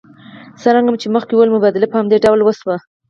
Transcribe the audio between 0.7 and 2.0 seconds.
مو چې مخکې وویل مبادله په